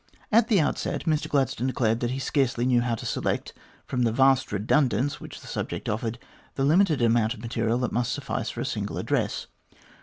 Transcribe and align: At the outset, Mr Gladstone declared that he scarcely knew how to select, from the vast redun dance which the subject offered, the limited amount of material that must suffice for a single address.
At 0.31 0.47
the 0.47 0.59
outset, 0.59 1.03
Mr 1.05 1.29
Gladstone 1.29 1.67
declared 1.67 1.99
that 1.99 2.09
he 2.09 2.17
scarcely 2.17 2.65
knew 2.65 2.81
how 2.81 2.95
to 2.95 3.05
select, 3.05 3.53
from 3.85 4.01
the 4.01 4.11
vast 4.11 4.49
redun 4.51 4.87
dance 4.89 5.21
which 5.21 5.41
the 5.41 5.45
subject 5.47 5.87
offered, 5.87 6.17
the 6.55 6.65
limited 6.65 7.03
amount 7.03 7.35
of 7.35 7.39
material 7.39 7.77
that 7.77 7.91
must 7.91 8.11
suffice 8.11 8.49
for 8.49 8.61
a 8.61 8.65
single 8.65 8.97
address. 8.97 9.45